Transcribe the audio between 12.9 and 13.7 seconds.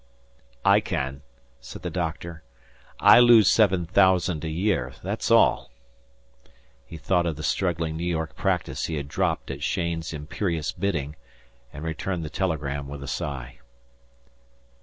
a sigh.